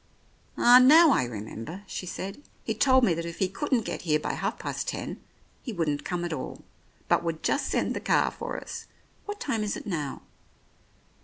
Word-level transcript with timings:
"Ah, 0.57 0.79
now 0.79 1.11
I 1.11 1.25
remember," 1.25 1.83
she 1.85 2.07
said. 2.07 2.41
"He 2.63 2.73
told 2.73 3.03
me 3.03 3.13
that 3.13 3.23
if 3.23 3.37
he 3.37 3.47
couldn't 3.47 3.85
get 3.85 4.01
here 4.01 4.17
by 4.19 4.33
half 4.33 4.57
past 4.57 4.87
ten, 4.87 5.21
he 5.61 5.71
wouldn't 5.71 6.03
come 6.03 6.25
at 6.25 6.33
all, 6.33 6.63
but 7.07 7.23
would 7.23 7.43
just 7.43 7.67
send 7.69 7.95
the 7.95 7.99
car 7.99 8.31
for 8.31 8.57
us. 8.59 8.87
What 9.27 9.39
time 9.39 9.61
is 9.61 9.77
it 9.77 9.85
now 9.85 10.23